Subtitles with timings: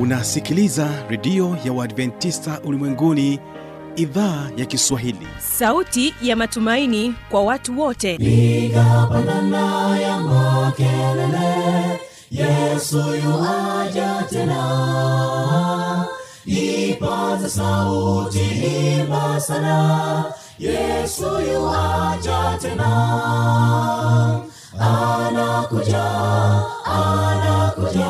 [0.00, 3.40] unasikiliza redio ya uadventista ulimwenguni
[3.96, 5.26] idhaa ya kiswahili.
[5.38, 8.18] Sauti ya matumaini kwa watu wote.
[8.18, 12.00] Piga pandana ya makelele
[12.30, 16.06] yesu yuaja tena.
[16.46, 18.40] Ipaza sauti
[19.00, 20.24] imba sana
[20.58, 22.90] yesu yuaja tena.
[24.80, 26.04] Anakuja
[26.84, 28.09] anakuja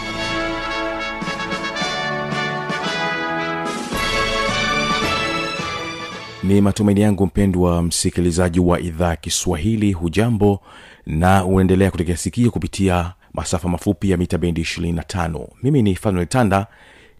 [6.43, 10.59] ni matumaini yangu mpendwa msikilizaji wa idhaa ya kiswahili hujambo
[11.05, 16.67] na unaendelea kutegea sikio kupitia masafa mafupi ya mita bendi 25 mimi ni fanuel tanda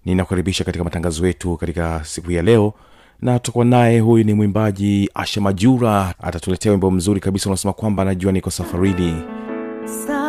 [0.06, 2.74] ninakukaribisha katika matangazo yetu katika siku ya leo
[3.22, 8.32] na tutakuwa naye huyu ni mwimbaji asha majura atatuletea wimbo mzuri kabisa unasema kwamba anajua
[8.32, 9.22] niko safarini.
[9.86, 10.21] Safari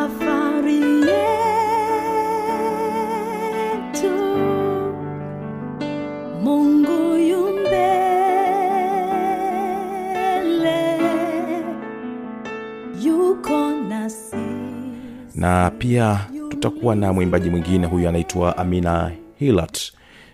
[15.42, 19.78] na pia tutakuwa na mwimbaji mwingine huyu anaitwa amina hilat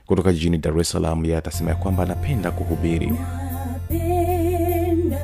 [0.06, 1.24] kutoka jijini dar es salaam.
[1.24, 3.06] Ye atasema ya kwamba anapenda kuhubiri.
[3.88, 5.18] Napenda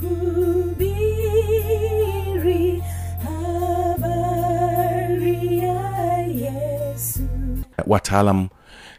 [0.00, 1.22] kuhubiri
[3.24, 4.48] habari
[5.58, 7.20] ya yesu.
[7.86, 8.48] Wataalam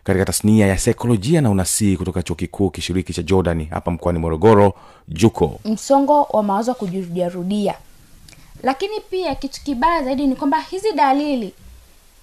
[0.04, 4.74] katika tasnia ya saikolojia na unasii kutoka chuo kikuu kishiriki cha jordani hapa mkoani morogoro
[5.08, 5.60] juko.
[5.66, 7.76] Msongo wa mawazo wa kujirudiarudia
[8.64, 11.54] lakini pia kitu kibaya zaidi ni kwamba hizi dalili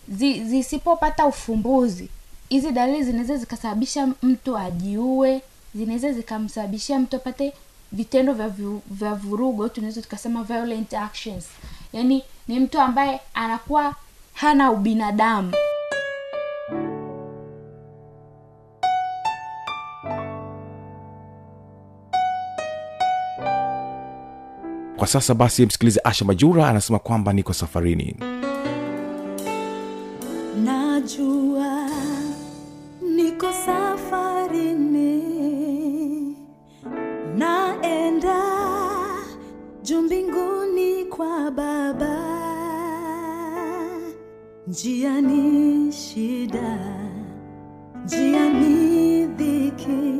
[0.08, 2.08] zi- zisipopata ufumbuzi
[2.48, 5.42] hizi dalili zinaweza zikasababisha mtu ajiue
[5.74, 7.52] zinaweza zikamsababishia mtu apate
[7.92, 8.48] vitendo vya,
[8.90, 11.44] vya vurugo tunaweza tukasema violent actions.
[11.92, 13.94] Yaani ni mtu ambaye anakuwa
[14.34, 15.52] hana ubinadamu
[24.98, 28.16] kwa sasa basi msikilize asha majura anasema kwamba niko safarini.
[30.64, 31.90] Najua
[33.16, 35.24] niko safarini.
[37.36, 38.42] Naenda
[39.82, 42.18] juu mbinguni kwa baba.
[44.66, 46.78] Njia ni shida
[48.04, 50.17] njia ni dhiki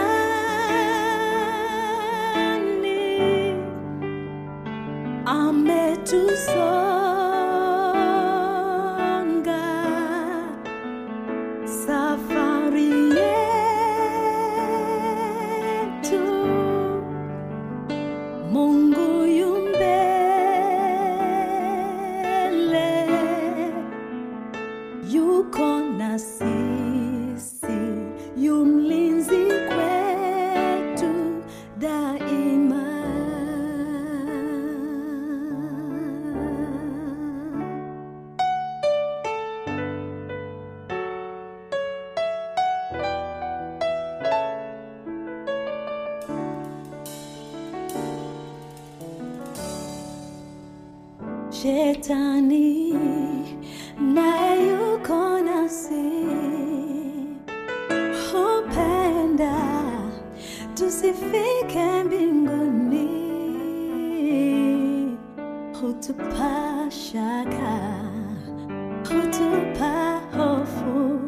[5.25, 6.86] ametusonga
[54.13, 54.77] naye
[55.45, 56.05] nasi
[58.31, 59.55] hupenda
[60.73, 63.07] tusifike mbinguni
[65.81, 67.79] hutupa shaka
[69.09, 71.19] hutupa hofu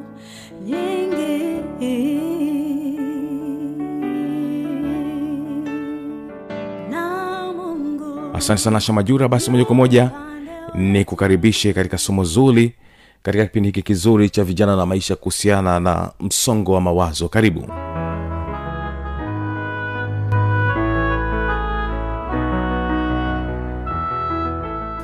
[0.65, 1.59] nyingi
[8.33, 10.11] asante sana shamajura basi moja kwa moja
[10.75, 12.73] ni kukaribishe katika somo zuri
[13.23, 17.29] katika kipindi hiki kizuri cha vijana na maisha kuhusiana na msongo wa mawazo.
[17.29, 17.65] Karibu.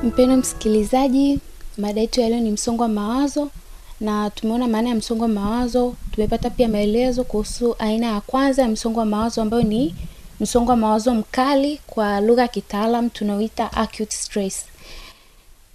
[0.02, 1.38] Mpendo msikilizaji
[1.78, 3.50] mada yetu yaliyo ni msongo wa mawazo
[4.00, 5.94] na tumeona maana ya msongo wa mawazo.
[6.12, 9.94] Tumepata pia maelezo kuhusu aina ya kwanza ya msongo wa mawazo ambayo ni
[10.40, 14.64] msongo wa mawazo mkali kwa lugha ya kitaalam tunaoita acute stress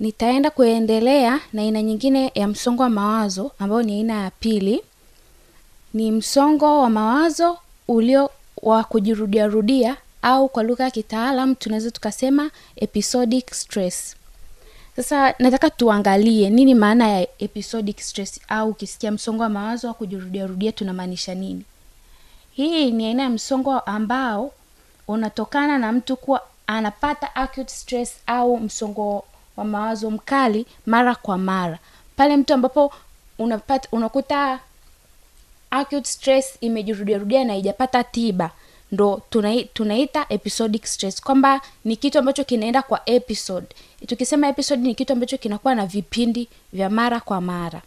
[0.02, 4.84] nitaenda kuendelea na aina nyingine ya msongo wa mawazo ambayo ni aina ya pili.
[5.94, 7.58] Ni msongo wa mawazo
[7.88, 8.30] ulio
[8.62, 14.16] wa kujirudiarudia au kwa lugha ya kitaalam tunaweza tukasema episodic stress.
[14.96, 20.72] Sasa nataka tuangalie nini maana ya episodic stress au ukisikia msongo wa mawazo wa kujirudiarudia
[20.72, 21.64] tunamaanisha nini.
[22.52, 24.52] Hii ni aina ya msongo ambao
[25.08, 29.24] unatokana na mtu kuwa anapata acute stress au msongo
[29.62, 31.80] wa mawazo mkali mara kwa mara.
[32.16, 32.94] Pale mtu ambapo
[33.40, 34.60] unapata unakuta
[35.72, 38.52] acute stress imejirudiarudia na ijapata tiba
[38.92, 41.22] ndo tunai, tunaita episodic stress.
[41.22, 43.68] Kwamba ni kitu ambacho kinaenda kwa episode.
[44.08, 47.82] Tukisema episode ni kitu ambacho kinakuwa na vipindi vya mara kwa mara.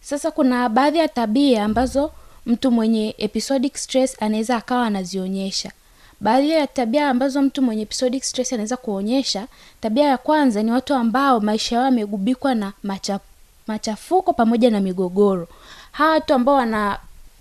[0.00, 2.12] Sasa kuna baadhi ya tabia ambazo
[2.46, 5.72] mtu mwenye episodic stress anaweza akawa anazionyesha
[6.20, 9.46] baadhi ya tabia ambazo mtu mwenye episodic stress anaweza kuonyesha
[9.80, 13.20] tabia ya kwanza ni watu ambao maisha yao yamegubikwa na macha,
[13.66, 15.48] machafuko pamoja na migogoro.
[15.92, 16.98] Hawa watu ambao wana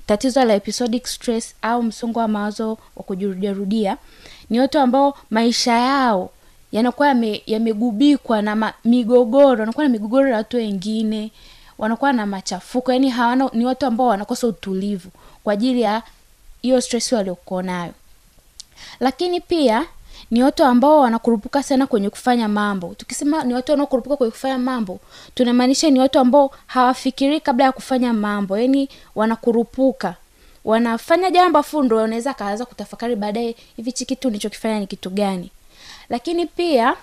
[0.07, 3.98] tatizo la episodic stress au msongo wa mawazo wa kujirudiarudia
[4.50, 6.30] ni watu ambao maisha yao
[6.71, 11.31] yanakuwa yamegubikwa na ma, migogoro wanakuwa na migogoro ya watu wengine
[11.78, 12.94] wanakuwa na machafuko.
[12.94, 15.10] Yani hawana ni watu ambao wanakosa utulivu
[15.44, 16.04] kwa ajili ya
[16.62, 17.92] hiyo stress waliokuwa nayo
[19.00, 19.86] lakini pia
[20.31, 22.94] ni watu ambao wanakurupuka sana kwenye kufanya mambo.
[22.98, 25.00] Tukisema ni watu wanaokurupuka kwenye kufanya mambo
[25.36, 28.57] tunamaanisha ni watu ambao hawafikirii kabla ya kufanya mambo.
[28.57, 30.16] Yani wanakurupuka.
[30.66, 35.51] Wanafanya jambo afu wanaweza akaanza kutafakari baadaye hivi hichi kitu nilichokifanya ni kitu gani?
[36.10, 36.94] Lakini pia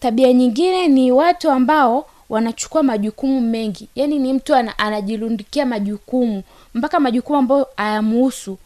[0.00, 3.88] tabia nyingine ni watu ambao wanachukua majukumu mengi.
[3.94, 6.42] Yaani ni mtu ana, anajirundikia majukumu.
[6.74, 8.58] Mpaka majukumu ambayo hayamuhusu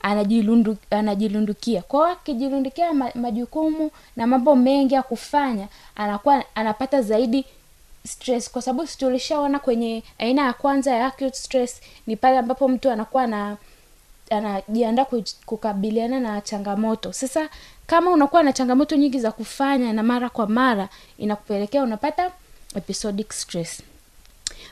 [0.00, 1.82] anajilundu, anajilundukia.
[1.82, 7.44] Kwao akijilundukia majukumu na mambo mengi ya kufanya anakuwa anapata zaidi
[8.06, 8.50] stress.
[8.50, 12.90] Kwa sababu si tulishaona kwenye aina ya kwanza ya acute stress ni pale ambapo mtu
[12.90, 13.56] anakuwa na
[14.30, 15.06] anajiandaa
[15.46, 17.12] kukabiliana na changamoto.
[17.12, 17.48] Sasa
[17.86, 20.88] kama unakuwa na changamoto nyingi za kufanya na mara kwa mara
[21.18, 22.30] inakupelekea unapata
[22.76, 23.82] episodic stress.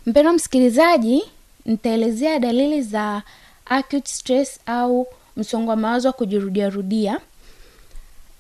[0.07, 1.25] Mpendo msikilizaji
[1.65, 3.23] nitaelezea dalili za
[3.67, 5.07] acute stress au
[5.39, 7.21] msongo wa mawazo wa kujirudiarudia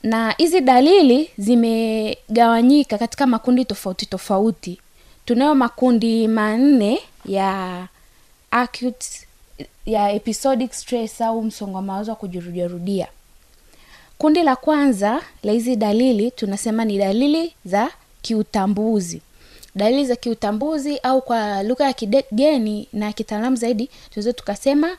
[0.02, 4.80] na hizi dalili zimegawanyika katika makundi tofauti tofauti.
[5.24, 7.86] Tunayo makundi manne ya
[8.50, 9.06] acute
[9.86, 13.06] ya episodic stress au msongo wa mawazo wa kujirudiarudia
[14.18, 17.90] kundi la kwanza la hizi dalili tunasema ni dalili za
[18.22, 19.22] kiutambuzi.
[19.74, 24.96] Dalili za kiutambuzi au kwa lugha ya kigeni na kitaalamu zaidi tunaweza tukasema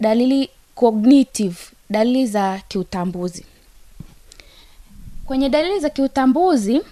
[0.00, 1.56] dalili cognitive
[1.90, 3.44] dalili za kiutambuzi.
[5.26, 6.82] Kwenye dalili za kiutambuzi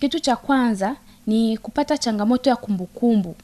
[0.00, 0.96] kitu cha kwanza
[1.26, 3.36] ni kupata changamoto ya kumbukumbu.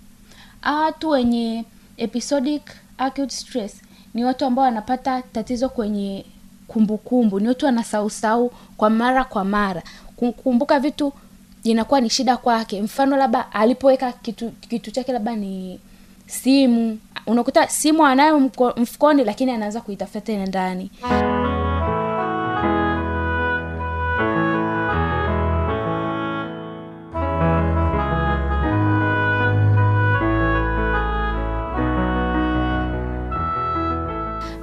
[0.65, 1.65] Watu wenye
[1.97, 2.63] episodic
[2.99, 3.83] acute stress
[4.15, 6.25] ni watu ambao wanapata tatizo kwenye
[6.69, 9.83] kumbukumbu ni watu wanasausau kwa mara kwa mara.
[10.17, 11.13] Kukumbuka vitu
[11.65, 12.83] inakuwa ni shida kwake.
[12.83, 15.81] Mfano labda alipoweka kitu kitu chake labda ni
[16.27, 16.99] simu.
[17.27, 18.41] Unakuta simu anayo
[18.77, 20.91] mfukoni lakini anaanza kuitafuta tena ndani.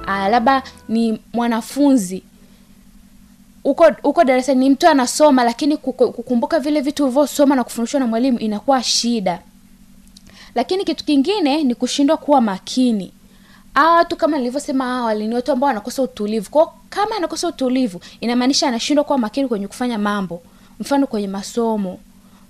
[0.06, 2.22] Ah, labda ni mwanafunzi.
[3.64, 8.38] Uko uko darasani ni mtu anasoma lakini kukumbuka vile vitu ulivyosoma na kufundishwa na mwalimu
[8.38, 9.38] inakuwa shida
[10.54, 13.12] lakini kitu kingine ni kushindwa kuwa makini.
[13.74, 16.50] Hawa watu kama nilivyosema awali ni watu ambao wanakosa utulivu.
[16.50, 20.42] Kwao kama anakosa utulivu inamaanisha anashindwa kuwa makini kwenye kufanya mambo.
[20.80, 21.98] Mfano kwenye masomo.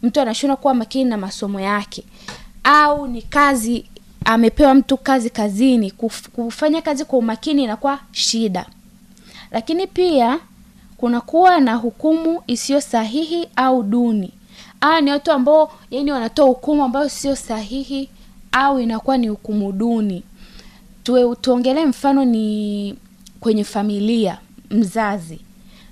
[0.03, 2.05] Mtu anashindwa kuwa makini na masomo yake.
[2.65, 3.85] Au ni kazi
[4.25, 8.67] amepewa mtu kazi kazini kuf, kufanya kazi kwa umakini inakuwa shida.
[9.51, 10.39] Lakini pia
[10.97, 14.33] kunakuwa na hukumu isiyo sahihi au duni
[14.85, 18.09] aa ni watu ambao yani wanatoa hukumu ambayo sio sahihi
[18.53, 20.23] au inakuwa ni hukumu duni.
[21.41, 22.95] Tuongelee mfano ni
[23.41, 24.39] kwenye familia
[24.71, 25.41] mzazi.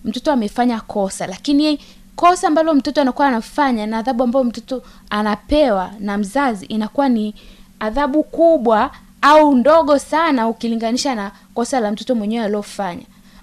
[0.04, 1.78] Mtoto amefanya kosa lakini
[2.16, 7.34] kosa ambalo mtoto anakuwa anafanya na adhabu ambayo mtoto anapewa na mzazi inakuwa ni
[7.80, 8.90] adhabu kubwa
[9.22, 13.02] au ndogo sana ukilinganisha na kosa la mtoto mwenyewe aliofanya.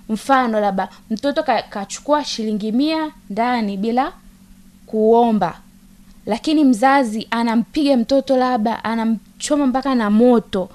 [0.10, 4.12] Mfano labda mtoto ka- kachukua shilingi mia ndani bila
[4.89, 5.60] kuomba.
[6.25, 10.69] Lakini mzazi anampiga mtoto labda anamchoma mpaka na moto.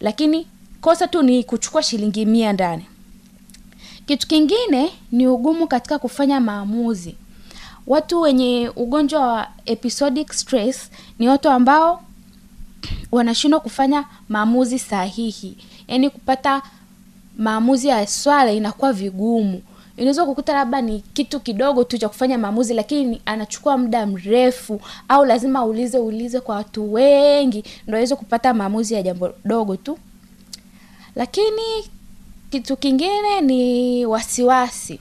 [0.00, 0.46] Lakini
[0.80, 2.86] kosa tu ni kuchukua shilingi mia ndani.
[4.06, 7.14] Kitu kingine ni ugumu katika kufanya maamuzi.
[7.86, 12.02] Watu wenye ugonjwa wa episodic stress ni watu ambao
[13.12, 15.56] wanashindwa kufanya maamuzi sahihi.
[15.88, 16.62] Yaani kupata
[17.38, 19.62] maamuzi ya swala inakuwa vigumu
[20.00, 25.24] inaweza kukuta labda ni kitu kidogo tu cha kufanya maamuzi lakini anachukua muda mrefu au
[25.24, 29.98] lazima aulize ulize kwa watu wengi ndo aweze kupata maamuzi ya jambo dogo tu.
[31.16, 31.62] Lakini
[32.50, 35.00] kitu kingine ni wasiwasi.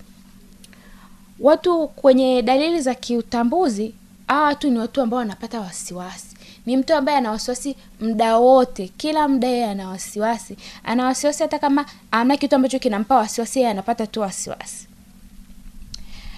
[1.39, 3.93] Watu kwenye dalili za kiutambuzi
[4.27, 6.28] hawa watu ni watu ambao wanapata wasiwasi
[6.69, 8.87] ni mtu ambaye ana wasiwasi muda wote.
[8.97, 10.57] Kila muda yeye ana wasiwasi.
[10.83, 14.87] Ana wasiwasi hata kama amna kitu ambacho kinampa wasiwasi yeye anapata tu wasiwasi.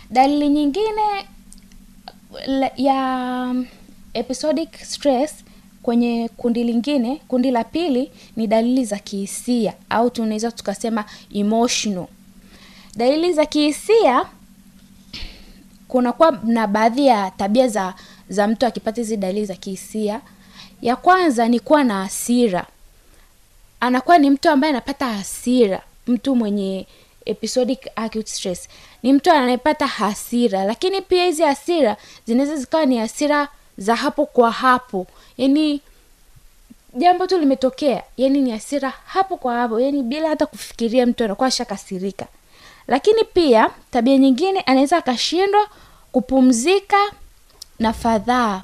[0.09, 1.01] Dalili nyingine
[2.77, 3.55] ya
[4.13, 5.33] episodic stress
[5.83, 12.07] kwenye kundi lingine kundi la pili ni dalili za kihisia au tunaweza tukasema emotional.
[12.95, 14.25] Dalili za kihisia
[15.87, 17.93] kunakuwa na baadhi ya tabia za
[18.31, 20.21] za mtu akipata hizi dalili za kihisia
[20.81, 22.65] ya kwanza ni kuwa na hasira.
[23.79, 26.87] Anakuwa ni mtu ambaye anapata hasira mtu mwenye
[27.25, 28.67] episodic acute stress.
[29.03, 33.47] Ni mtu anayepata hasira lakini pia hizi hasira zinaweza zikawa ni hasira
[33.77, 35.07] za hapo kwa hapo.
[35.37, 35.81] Yani
[36.93, 41.47] jambo tu limetokea yani ni hasira hapo kwa hapo yani bila hata kufikiria mtu anakuwa
[41.47, 42.25] ashakasirika.
[42.87, 45.67] Lakini pia tabia nyingine anaweza akashindwa
[46.11, 46.97] kupumzika
[47.81, 48.61] na fadhaa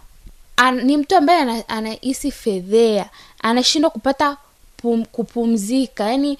[0.58, 3.10] An, ni mtu ambaye ana- anahisi fedhea
[3.42, 4.38] anashindwa kupata
[4.78, 6.38] pum, kupumzika yani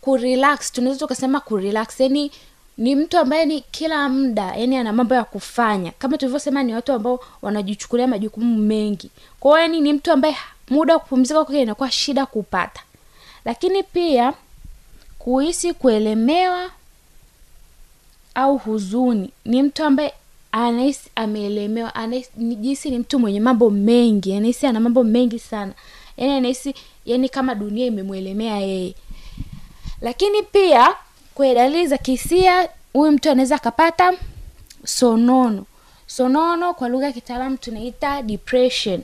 [0.00, 0.72] kurelax.
[0.72, 2.30] Tunaweza tukasema kurelax yani
[2.78, 5.92] ni mtu ambaye ni kila muda yani ana mambo ya kufanya.
[5.98, 9.10] Kama tulivyosema ni watu ambao wanajichukulia majukumu mengi.
[9.40, 10.36] Kwao yani ni mtu ambaye
[10.70, 12.82] muda wa kupumzika kwake inakuwa shida kupata.
[13.44, 14.32] Lakini pia
[15.18, 16.70] kuhisi kuelemewa
[18.34, 19.30] au huzuni.
[19.44, 20.14] Ni mtu ambaye
[20.52, 25.72] anahisi ameelemewa anahisi jinsi ni mtu mwenye mambo mengi anahisi ana mambo mengi sana.
[26.16, 26.74] Yani anahisi
[27.06, 28.94] yani kama dunia imemwelemea yeye.
[30.00, 30.88] Lakini pia
[31.34, 34.12] kwenye dalili za kihisia huyu mtu anaweza akapata
[34.84, 35.66] sonono.
[36.06, 39.02] Sonono kwa lugha ya kitaalamu tunaita depression.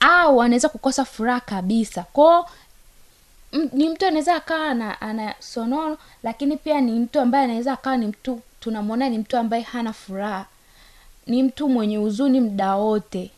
[0.00, 2.02] Au anaweza kukosa furaha kabisa.
[2.12, 2.50] Kwao
[3.72, 8.06] ni mtu anaweza akawa ana, ana sonono lakini pia ni mtu ambaye anaweza akawa ni
[8.06, 10.46] mtu tunamwona ni mtu ambaye hana furaha.
[11.26, 13.30] Ni mtu mwenye huzuni mda wote.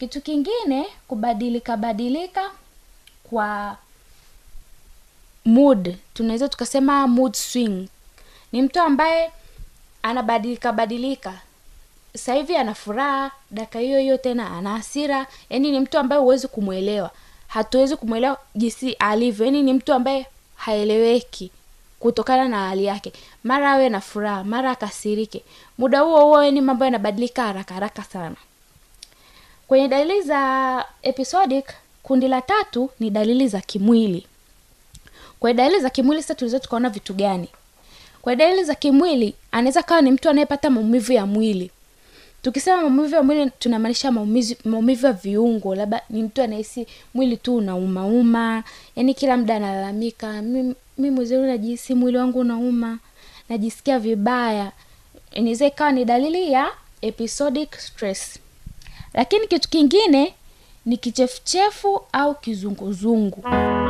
[0.00, 2.50] Kitu kingine kubadilika badilika
[3.24, 3.76] kwa
[5.44, 5.96] mood.
[6.14, 7.88] Tunaweza tukasema mood swing.
[8.52, 9.30] Ni mtu ambaye
[10.02, 11.40] anabadilika badilika.
[12.12, 15.26] Sasa hivi ana furaha dakika hiyo hiyo tena ana hasira.
[15.50, 17.10] Yani ni mtu ambaye huwezi kumwelewa.
[17.48, 19.46] Hatuwezi kumwelewa jinsi alivyo.
[19.46, 20.26] Yani ni mtu ambaye
[20.56, 21.50] haeleweki
[22.00, 23.12] kutokana na hali yake.
[23.44, 25.42] Mara awe na furaha mara akasirike.
[25.78, 28.36] Muda huo huo yani mambo yanabadilika haraka haraka sana.
[29.68, 31.64] Kwenye dalili za episodic
[32.02, 34.26] kundi la tatu ni dalili za kimwili.
[35.40, 37.48] Kwenye dalili za kimwili sasa tunaweza tukaona vitu gani?
[38.22, 41.70] Kwa dalili za kimwili anaweza kawa ni mtu anayepata maumivu ya mwili
[42.48, 44.12] tukisema maumivu ya mwili tunamaanisha
[44.64, 48.64] maumivu ya viungo labda ni mtu anahisi mwili tu unaumauma
[48.96, 50.42] yani kila muda analalamika
[50.98, 52.98] mi mwezeu najihisi mwili wangu unauma
[53.48, 54.72] najisikia vibaya.
[55.32, 56.68] Inaweza ikawa ni dalili ya
[57.02, 58.38] episodic stress.
[59.14, 60.34] Lakini kitu kingine
[60.86, 63.42] ni kichefuchefu au kizunguzungu.
[63.48, 63.87] ni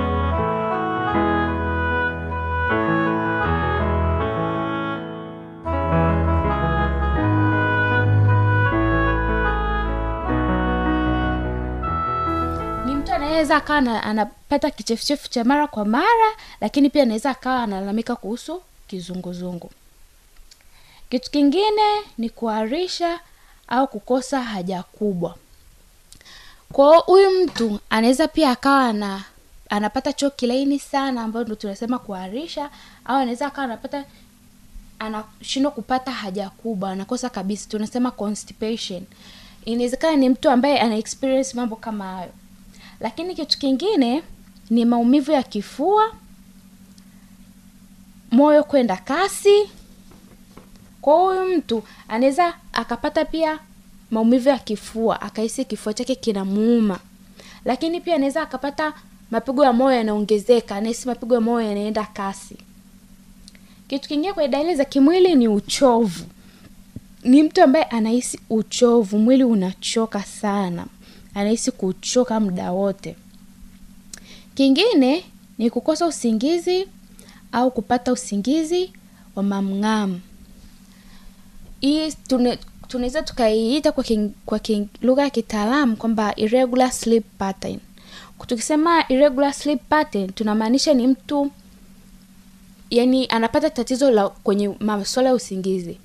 [13.38, 16.30] anaweza akawa anapata kichefuchefu cha mara kwa mara
[16.60, 19.70] lakini pia anaweza akawa analalamika kuhusu kizunguzungu.
[21.10, 21.82] Kitu kingine
[22.18, 23.20] ni kuharisha
[23.68, 25.36] au kukosa haja kubwa.
[26.72, 29.24] Kwao huyu mtu anaweza pia akawa ana
[29.70, 32.70] anapata choo kilaini sana ambayo ndo tunasema kuharisha
[33.04, 34.04] au anaweza akawa anapata
[34.98, 37.68] anashindwa kupata haja kubwa anakosa kabisa.
[37.68, 39.02] Tunasema constipation.
[39.64, 42.30] Inawezekana ni mtu ambaye ana experience mambo kama hayo
[43.00, 44.22] lakini kitu kingine
[44.70, 46.12] ni maumivu ya kifua
[48.30, 49.70] moyo kwenda kasi.
[51.00, 53.58] Kwa huyu mtu anaweza akapata pia
[54.10, 56.98] maumivu ya kifua akahisi kifua chake kinamuuma.
[57.64, 58.92] Lakini pia anaweza akapata
[59.30, 62.56] mapigo ya moyo yanaongezeka anahisi mapigo ya moyo yanaenda kasi.
[63.88, 66.24] Kitu kingine kwenye dalili za kimwili ni uchovu.
[67.24, 70.86] Ni mtu ambaye anahisi uchovu mwili unachoka sana
[71.38, 73.16] anahisi kuchoka muda wote.
[74.54, 75.24] Kingine
[75.58, 76.86] ni kukosa usingizi
[77.52, 78.92] au kupata usingizi
[79.36, 80.20] wa mamng'amu
[81.80, 82.12] hii
[82.88, 87.78] tunaweza tukaiita kwa, king, kwa king, lugha ya kitaalamu kwamba irregular sleep pattern.
[88.46, 91.50] Tukisema irregular sleep pattern tunamaanisha ni mtu
[92.90, 95.98] yani anapata tatizo la kwenye masuala ya usingizi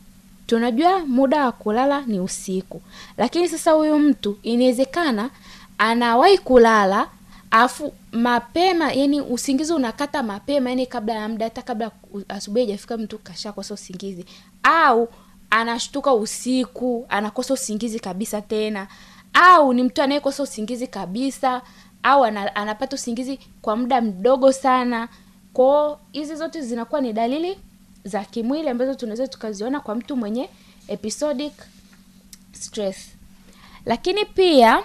[0.48, 2.82] tunajua muda wa kulala ni usiku.
[3.18, 5.30] Lakini sasa huyu mtu inawezekana
[5.78, 7.08] anawahi kulala
[7.52, 11.92] afu mapema yani usingizi unakata mapema yani kabla ya muda hata kabla
[12.30, 14.26] asubuhi haijafika mtu kashakosa usingizi.
[14.64, 15.10] Au
[15.50, 18.88] anashtuka usiku anakosa usingizi kabisa tena.
[19.34, 21.62] Au ni mtu anayekosa usingizi kabisa
[22.04, 25.08] au anapata usingizi kwa muda mdogo sana.
[25.54, 27.58] Kwao hizi zote zinakuwa ni dalili
[28.04, 30.50] za kimwili ambazo tunaweza tukaziona kwa mtu mwenye
[30.88, 31.54] episodic
[32.52, 32.98] stress.
[33.86, 34.84] Lakini pia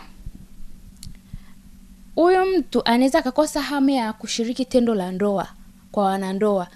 [2.15, 5.49] huyu mtu anaweza akakosa hamu ya kushiriki tendo la ndoa
[5.93, 6.67] kwa wanandoa.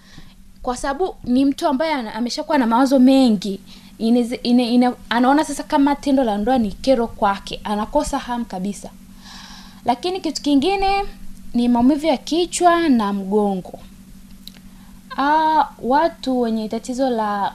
[0.63, 3.61] Kwa sababu ni mtu ambaye ameshakuwa na mawazo mengi.
[3.99, 7.61] Ineze, ine, ine, anaona sasa kama tendo la ndoa ni kero kwake.
[7.65, 8.91] Anakosa hamu kabisa.
[9.85, 11.05] Lakini kitu kingine
[11.55, 13.79] ni maumivu ya kichwa na mgongo
[15.19, 17.55] ah, watu wenye tatizo la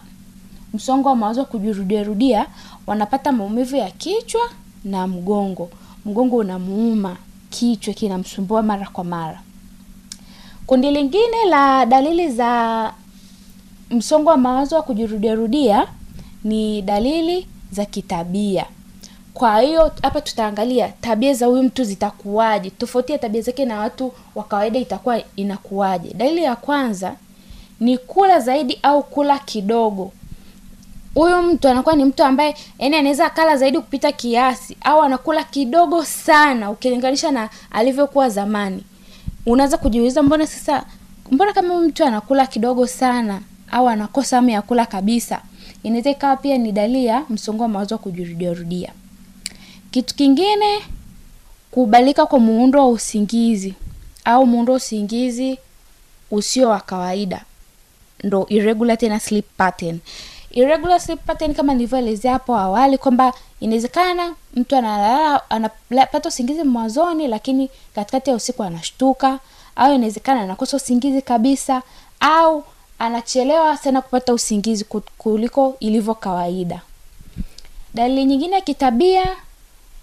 [0.73, 2.45] msongo wa mawazo wa kujirudiarudia
[2.87, 4.41] wanapata maumivu ya kichwa
[4.83, 5.69] na mgongo.
[6.05, 7.17] Mgongo unamuuma
[7.49, 9.41] kichwa kinamsumbua mara kwa mara.
[10.65, 12.93] Kundi lingine la dalili za
[13.89, 15.87] msongo wa mawazo wa kujirudiarudia
[16.43, 18.65] ni dalili za kitabia.
[19.33, 22.69] Kwa hiyo hapa tutaangalia tabia za huyu mtu zitakuwaje.
[22.69, 26.13] Tofauti ya tabia zake na watu wa kawaida itakuwa inakuwaje.
[26.13, 27.15] Dalili ya kwanza
[27.79, 30.11] ni kula zaidi au kula kidogo.
[31.15, 36.03] Huyu mtu anakuwa ni mtu ambaye yani anaweza kala zaidi kupita kiasi au anakula kidogo
[36.05, 38.83] sana ukilinganisha na alivyokuwa zamani.
[39.45, 40.85] Unaweza kujiuliza mbona sasa
[41.31, 45.41] mbona kama mtu anakula kidogo sana au anakosa hamu ya kula kabisa?
[45.83, 48.91] Inaweza ikawa pia ni dalili ya msongo wa mawazo wa kujirudiarudia.
[49.91, 50.79] Kitu kingine
[51.71, 53.73] kubalika kwa muundo wa usingizi
[54.25, 55.57] au muundo wa usingizi
[56.31, 57.41] usio wa kawaida
[58.23, 59.99] ndo irregular tena sleep pattern.
[60.51, 67.69] Irregular sleep pattern kama nilivyoelezea hapo awali kwamba inawezekana mtu analala anapata usingizi mwanzoni lakini
[67.95, 69.39] katikati ya usiku anashtuka
[69.75, 71.81] au inawezekana anakosa usingizi kabisa
[72.19, 72.63] au
[72.99, 74.85] anachelewa sana kupata usingizi
[75.17, 76.81] kuliko ilivyo kawaida.
[77.93, 79.25] Dalili nyingine ya kitabia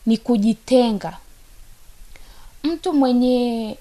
[0.06, 1.16] ni kujitenga.
[2.64, 3.76] Mtu mwenye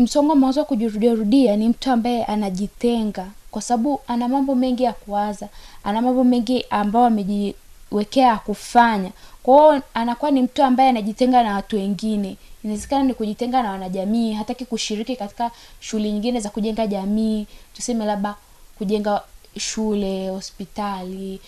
[0.00, 4.92] msongo wa mawazo wa kujirudiarudia ni mtu ambaye anajitenga kwa sababu ana mambo mengi ya
[4.92, 5.48] kuwaza
[5.84, 9.10] ana mambo mengi ambayo amejiwekea ya kufanya.
[9.42, 12.36] Kwao anakuwa ni mtu ambaye anajitenga na watu wengine.
[12.64, 17.46] Inawezekana ni kujitenga na wanajamii hataki kushiriki katika shughuli nyingine za kujenga jamii.
[17.76, 18.34] Tuseme labda
[18.78, 19.22] kujenga
[19.58, 21.40] shule hospitali.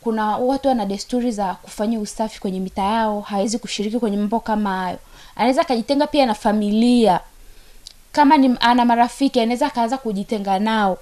[0.00, 4.76] Kuna watu wana desturi za kufanya usafi kwenye mita yao hawezi kushiriki kwenye mambo kama
[4.78, 4.98] hayo.
[5.36, 7.20] Anaweza akajitenga pia na familia
[8.18, 10.98] kama ni ana marafiki anaweza akaanza kujitenga nao.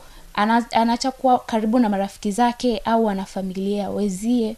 [0.73, 4.57] Anaacha kuwa karibu na marafiki zake au ana familia wezie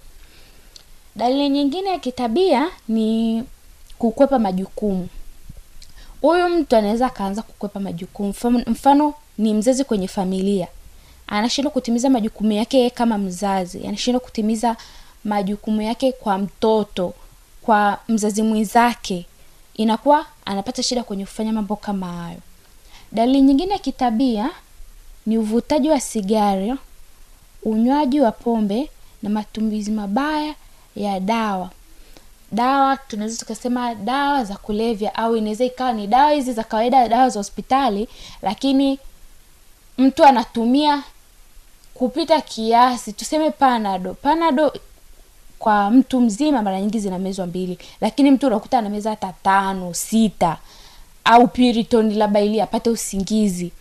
[1.17, 3.45] dalili nyingine ya kitabia ni
[3.99, 5.09] kukwepa majukumu.
[6.21, 8.35] Huyu mtu anaweza akaanza kukwepa majukumu.
[8.67, 10.69] Mfano, ni mzazi kwenye familia.
[11.27, 13.87] Anashindwa kutimiza majukumu yake kama mzazi.
[13.87, 14.77] Anashindwa kutimiza
[15.25, 17.15] majukumu yake kwa mtoto
[17.63, 19.27] kwa mzazi mwenzake.
[19.75, 22.39] Inakuwa anapata shida kwenye kufanya mambo kama hayo
[23.13, 24.51] dalili nyingine ya kitabia
[25.27, 26.77] ni uvutaji wa sigara
[27.63, 28.91] unywaji wa pombe
[29.23, 30.55] na matumizi mabaya
[30.97, 31.71] ya dawa.
[32.53, 37.29] Dawa tunaweza tukasema dawa za kulevya au inaweza ikawa ni dawa hizi za kawaida dawa
[37.31, 38.09] za hospitali
[38.43, 38.99] lakini
[39.99, 41.03] mtu anatumia
[41.95, 43.13] kupita kiasi.
[43.13, 44.73] Tuseme panado panado
[45.59, 50.57] kwa mtu mzima mara nyingi zinamezwa mbili lakini mtu unakuta anameza hata tano sita
[51.25, 53.73] au piriton labda ili apate usingizi.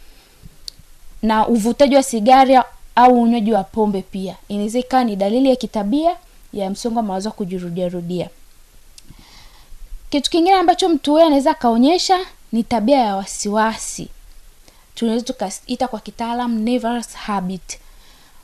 [1.21, 2.63] Na uvutaji wa sigara
[2.95, 4.35] au unywaji wa pombe pia.
[4.47, 6.15] Inaweza ikawa ni dalili ya kitabia
[6.53, 8.29] ya msongo wa mawazo kujirudiarudia
[10.09, 12.19] kitu kingine ambacho mtu huyo anaweza akaonyesha
[12.51, 14.07] ni tabia ya wasiwasi.
[14.95, 16.79] Tunaweza tukaita kwa kitaalam
[17.13, 17.79] habit.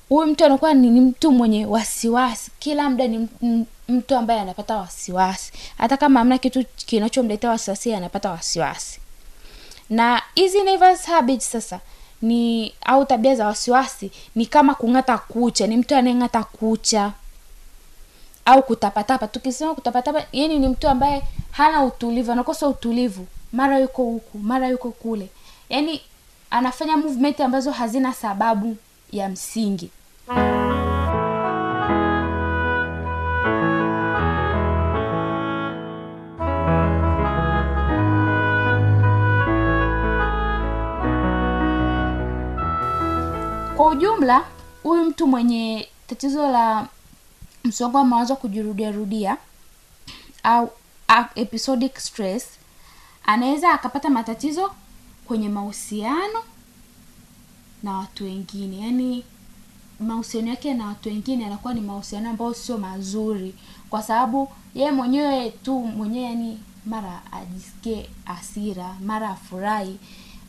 [0.10, 2.52] Huyu mtu anakuwa ni, mtu mwenye wasiwasi.
[2.60, 3.30] Kila muda ni
[3.88, 5.52] mtu ambaye anapata wasiwasi.
[5.78, 9.00] Hata kama hamna kitu kinachomletea wasiwasi anapata wasiwasi.
[9.90, 10.58] Na hizi
[11.40, 11.80] sasa
[12.22, 17.12] ni au tabia za wasiwasi ni kama kung'ata kucha ni mtu anayeng'ata kucha.
[18.46, 19.28] Au kutapatapa.
[19.28, 23.28] Tukisema kutapatapa yani ni mtu ambaye hana utulivu anakosa utulivu.
[23.52, 25.30] Mara yuko huku mara yuko kule.
[25.70, 26.02] Yani
[26.50, 28.78] anafanya movement ambazo hazina sababu
[29.12, 29.90] ya msingi
[43.94, 44.46] ujumla
[44.84, 46.88] huyu mtu mwenye tatizo la
[47.64, 49.38] msongo wa mawazo kujirudiarudia
[50.44, 50.70] au
[51.36, 52.46] episodic stress
[53.26, 54.72] anaweza akapata matatizo
[55.28, 56.44] kwenye mahusiano
[57.84, 58.80] na watu wengine.
[58.80, 59.24] Yaani
[60.00, 63.56] mahusiano yake na watu wengine yanakuwa ni mahusiano ambayo sio mazuri.
[63.90, 70.00] Kwa sababu yeye mwenyewe tu mwenyewe yani mara ajisikie asira mara afurahi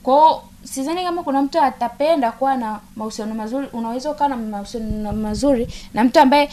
[0.04, 3.66] kwao sidhani kama kuna mtu atapenda kuwa na mahusiano mazuri.
[3.72, 6.50] Unaweza ukawa na mahusiano mazuri na mtu ambaye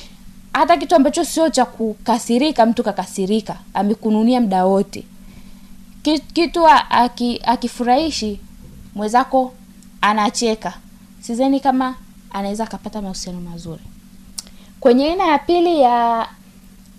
[0.53, 5.03] hata kitu ambacho sio cha kukasirika mtu kakasirika amekununia mda wote.
[6.33, 8.39] Kitu aki- akifurahishi
[8.95, 9.53] mwenzako
[10.01, 10.73] anacheka.
[11.19, 11.95] Sizani kama
[12.31, 13.81] anaweza akapata mahusiano mazuri.
[14.79, 16.27] Kwenye aina ya pili ya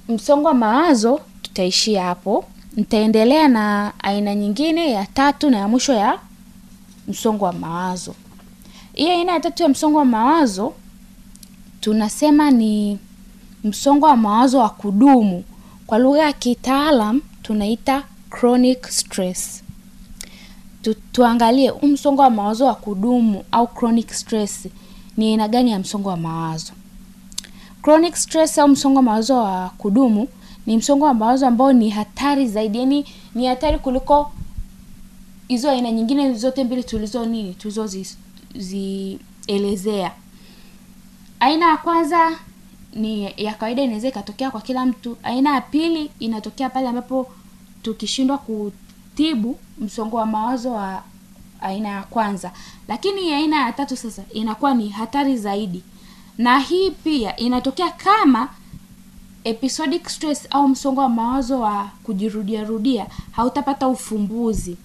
[0.09, 2.45] msongo wa mawazo tutaishia hapo.
[2.77, 6.19] Nitaendelea na aina nyingine ya tatu na ya mwisho ya
[7.09, 8.15] msongo wa mawazo.
[8.93, 10.73] Hii aina ya tatu ya msongo wa mawazo
[11.81, 12.99] tunasema ni
[13.65, 15.45] msongo wa mawazo wa kudumu.
[15.87, 19.63] Kwa lugha ya kitaalam tunaita chronic stress.
[20.83, 24.69] Tu, tuangalie huu msongo wa mawazo wa kudumu au chronic stress
[25.17, 26.73] ni aina gani ya msongo wa mawazo.
[27.83, 30.29] Chronic stress au msongo wa mawazo wa kudumu
[30.67, 34.33] ni msongo wa mawazo ambao ni hatari zaidi yani ni hatari kuliko
[35.49, 40.13] hizo aina nyingine zote mbili tulizo nini tulizozielezea.
[41.41, 42.39] Aina ya kwanza
[42.95, 45.17] ni ya kawaida inaweza ikatokea kwa kila mtu.
[45.23, 47.31] Aina ya pili inatokea pale ambapo
[47.83, 51.03] tukishindwa kutibu msongo wa mawazo wa
[51.61, 52.53] aina ya kwanza.
[52.89, 55.83] Lakini aina ya tatu sasa inakuwa ni hatari zaidi.
[56.39, 58.49] Na hii pia inatokea kama
[59.45, 64.77] episodic stress au msongo wa mawazo wa kujirudiarudia hautapata ufumbuzi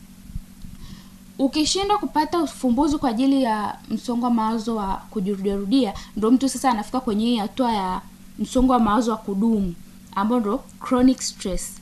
[1.39, 7.00] ukishindwa kupata ufumbuzi kwa ajili ya msongo wa mawazo wa kujirudiarudia ndo mtu sasa anafika
[7.00, 8.02] kwenye hii hatua ya
[8.39, 9.76] msongo wa mawazo wa kudumu
[10.15, 11.73] ambao ndo chronic stress.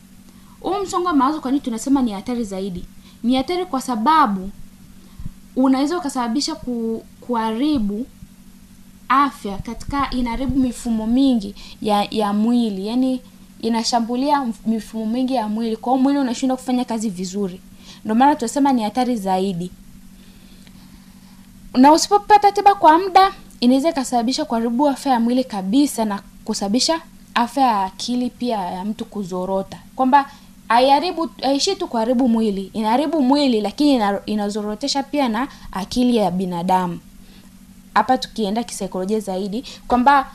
[0.61, 2.85] Huu msongo wa mawazo kwa nini tunasema ni hatari zaidi?
[3.23, 4.49] Ni hatari kwa sababu
[5.55, 8.05] unaweza ukasababisha ku, kuharibu
[9.09, 12.87] afya katika inaharibu mifumo mingi ya ya mwili.
[12.87, 13.21] Yani
[13.61, 15.77] inashambulia mifumo mingi ya mwili.
[15.77, 17.61] Kwa hiyo mwili unashindwa kufanya kazi vizuri
[18.05, 19.71] ndio maana tunasema ni hatari zaidi.
[21.73, 27.01] Na usipopata tiba kwa muda inaweza ikasababisha kuharibu afya ya mwili kabisa na kusababisha
[27.35, 29.77] afya ya akili pia ya mtu kuzorota.
[29.95, 30.25] Kwamba
[30.67, 36.99] haiharibu haishii tu kuharibu mwili inaharibu mwili lakini inazorotesha pia na akili ya binadamu.
[37.93, 40.27] Hapa tukienda kisaikolojia zaidi kwamba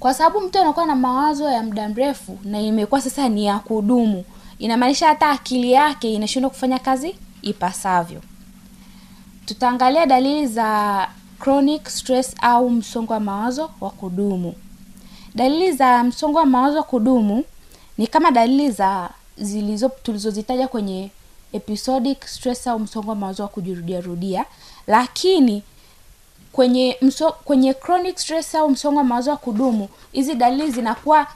[0.00, 4.24] kwa sababu mtu anakuwa na mawazo ya muda mrefu na imekuwa sasa ni ya kudumu
[4.64, 8.20] inamaanisha hata akili yake inashindwa kufanya kazi ipasavyo.
[9.46, 11.08] Tutaangalia dalili za
[11.40, 14.54] chronic stress au msongo wa mawazo wa kudumu.
[15.34, 17.44] Dalili za msongo wa mawazo wa kudumu
[17.98, 21.10] ni kama dalili za zilizo tulizozitaja kwenye
[21.52, 24.44] episodic stress au msongo wa mawazo wa kujirudiarudia
[24.86, 25.62] lakini
[26.52, 31.26] kwenye mso, kwenye chronic stress au msongo wa mawazo wa kudumu hizi dalili zinakuwa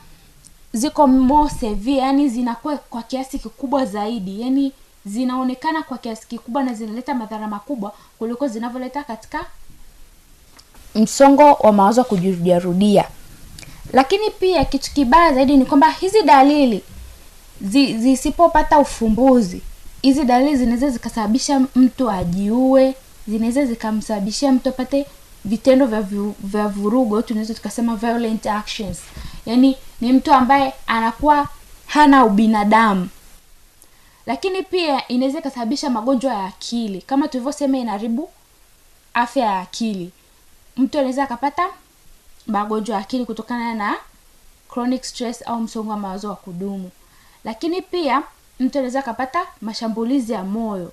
[0.73, 1.51] ziko more
[1.87, 4.41] yani zinakuwa kwa kiasi kikubwa zaidi.
[4.43, 4.73] Yani
[5.07, 9.47] zinaonekana kwa kiasi kikubwa na zinaleta madhara makubwa kuliko zinavyoleta katika
[10.95, 13.05] msongo wa mawazo wa kujirudiarudia.
[13.93, 16.83] Lakini pia kitu kibaya zaidi ni kwamba hizi dalili
[17.63, 19.63] zi- zisipopata ufumbuzi
[20.03, 22.95] hizi dalili zinaweza zikasababisha mtu ajiue
[23.29, 25.07] zinaweza zikamsababishia mtu apate
[25.45, 26.03] vitendo vya,
[26.41, 29.01] vya vurugu tunaweza tukasema violent actions.
[29.47, 31.49] Yaani ni mtu ambaye anakuwa
[31.87, 33.09] hana ubinadamu.
[34.27, 37.03] Lakini pia inaweza ikasababisha magonjwa ya akili.
[37.03, 38.31] Kama tulivyosema inaharibu
[39.15, 40.11] afya ya akili.
[40.77, 41.69] Mtu anaweza akapata
[42.47, 43.97] magonjwa ya akili kutokana na
[44.73, 46.91] chronic stress au msongo wa mawazo wa kudumu.
[47.45, 48.23] Lakini pia
[48.61, 50.93] mtu anaweza akapata mashambulizi ya moyo.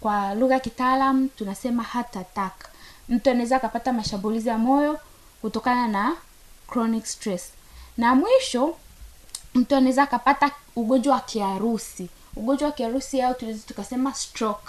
[0.00, 2.16] Kwa lugha ya kitaalam tunasema heart
[3.10, 4.98] mtu anaweza akapata mashambulizi ya moyo
[5.40, 6.16] kutokana na
[6.70, 7.52] chronic stress.
[7.96, 8.76] Na mwisho
[9.54, 12.08] mtu anaweza akapata ugonjwa wa kiharusi.
[12.36, 14.68] Ugonjwa wa kiharusi au tunaweza tukasema stroke.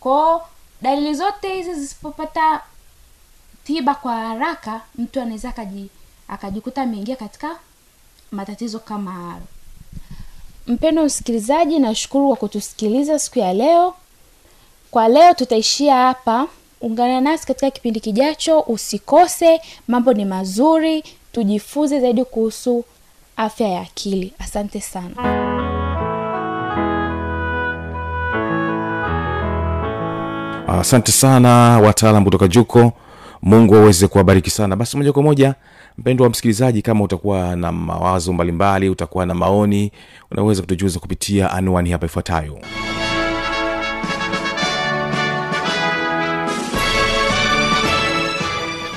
[0.00, 0.48] Kwao
[0.82, 2.60] dalili zote hizi zisipopata
[3.64, 5.90] tiba kwa haraka mtu anaweza akaji,
[6.28, 7.56] akajikuta ameingia katika
[8.30, 9.42] matatizo kama hayo.
[10.66, 13.94] Mpendo msikilizaji nashukuru kwa kutusikiliza siku ya leo.
[14.90, 16.46] Kwa leo tutaishia hapa
[16.82, 22.84] ungana nasi katika kipindi kijacho usikose mambo ni mazuri tujifunze zaidi kuhusu
[23.36, 24.32] afya ya akili.
[24.38, 25.14] Asante sana.
[30.68, 32.92] Asante sana wataalam kutoka juko.
[33.42, 34.76] Mungu aweze kuwabariki sana.
[34.76, 35.54] Basi moja kwa moja
[35.98, 39.92] mpendo wa msikilizaji kama utakuwa na mawazo mbalimbali utakuwa na maoni
[40.30, 42.58] unaweza kutujuza kupitia anwani hapa ifuatayo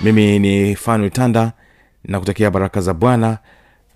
[0.00, 1.52] mimi ni fanuel tanda
[2.04, 3.38] nakutakia baraka za bwana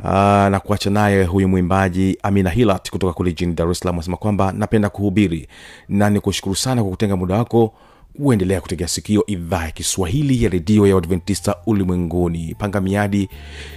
[0.00, 0.10] uh,
[0.50, 3.80] na kuacha naye huyu mwimbaji amina hilat kutoka kule jijini dar es
[4.18, 5.48] kwamba napenda kuhubiri
[5.88, 7.74] na ni kushukuru sana kwa kutenga muda wako
[8.16, 12.54] kuendelea kutegea sikio idhaa ya kiswahili ya redio ya adventista ulimwenguni.
[12.58, 13.28] Panga miadi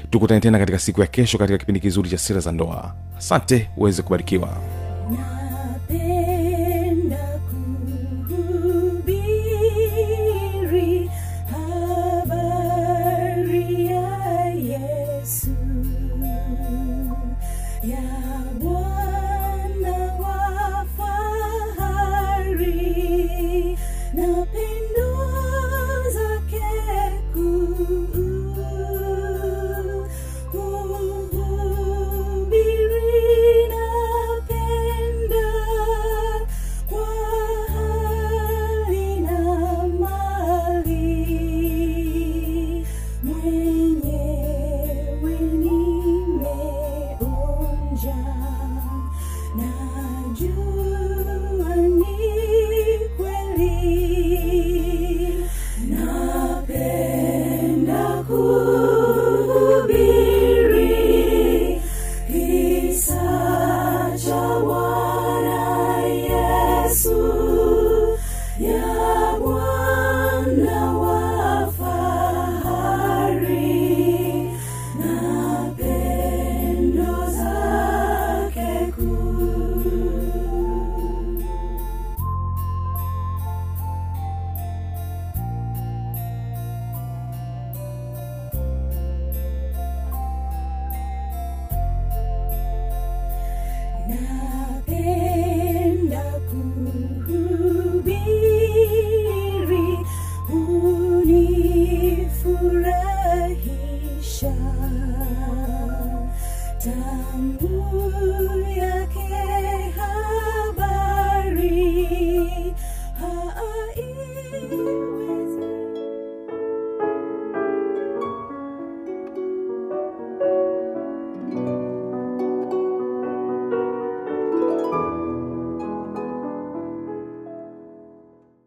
[0.09, 2.95] tukutane tena katika siku ya kesho katika kipindi kizuri cha sera za ndoa.
[3.17, 4.47] Asante uweze kubarikiwa.
[5.11, 5.34] na